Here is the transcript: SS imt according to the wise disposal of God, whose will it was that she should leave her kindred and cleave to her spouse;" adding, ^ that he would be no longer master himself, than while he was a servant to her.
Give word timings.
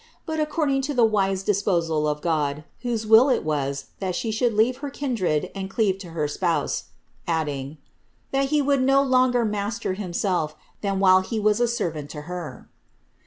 SS 0.27 0.35
imt 0.35 0.41
according 0.41 0.81
to 0.81 0.93
the 0.95 1.05
wise 1.05 1.43
disposal 1.43 2.07
of 2.07 2.21
God, 2.23 2.63
whose 2.79 3.05
will 3.05 3.29
it 3.29 3.43
was 3.43 3.91
that 3.99 4.15
she 4.15 4.31
should 4.31 4.55
leave 4.55 4.77
her 4.77 4.89
kindred 4.89 5.51
and 5.53 5.69
cleave 5.69 5.99
to 5.99 6.09
her 6.17 6.27
spouse;" 6.27 6.85
adding, 7.27 7.69
^ 7.73 7.77
that 8.31 8.45
he 8.45 8.63
would 8.63 8.79
be 8.79 8.85
no 8.85 9.03
longer 9.03 9.45
master 9.45 9.93
himself, 9.93 10.55
than 10.81 10.99
while 10.99 11.21
he 11.21 11.39
was 11.39 11.59
a 11.59 11.67
servant 11.67 12.09
to 12.09 12.21
her. 12.21 12.67